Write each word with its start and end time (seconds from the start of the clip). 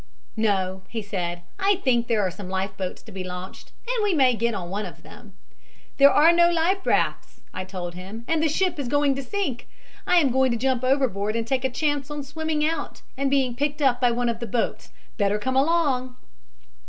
"'No,' 0.35 0.81
he 0.89 1.03
said, 1.03 1.43
'I 1.59 1.75
think 1.85 2.07
there 2.07 2.23
are 2.23 2.31
some 2.31 2.49
life 2.49 2.75
boats 2.75 3.03
to 3.03 3.11
be 3.11 3.23
launched, 3.23 3.71
and 3.87 4.03
we 4.03 4.15
may 4.15 4.33
get 4.33 4.55
on 4.55 4.71
one 4.71 4.87
of 4.87 5.03
them.' 5.03 5.35
"'There 5.97 6.09
are 6.11 6.31
no 6.31 6.49
life 6.49 6.87
rafts,' 6.87 7.41
I 7.53 7.65
told 7.65 7.93
him, 7.93 8.25
'and 8.27 8.41
the 8.41 8.49
ship 8.49 8.79
is 8.79 8.87
going 8.87 9.13
to 9.13 9.21
sink. 9.23 9.67
I 10.07 10.17
am 10.17 10.31
going 10.31 10.49
to 10.53 10.57
jump 10.57 10.83
overboard 10.83 11.35
and 11.35 11.45
take 11.45 11.63
a 11.65 11.69
chance 11.69 12.09
on 12.09 12.23
swimming 12.23 12.65
out 12.65 13.03
and 13.15 13.29
being 13.29 13.53
picked 13.55 13.79
up 13.79 14.01
by 14.01 14.09
one 14.09 14.27
of 14.27 14.39
the 14.39 14.47
boats. 14.47 14.89
Better 15.19 15.37
come 15.37 15.55
along.' 15.55 16.15